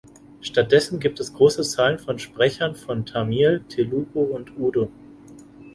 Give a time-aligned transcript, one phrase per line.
[0.41, 4.89] Stattdessen gibt es große Zahlen von Sprechern von Tamil, Telugu und Urdu.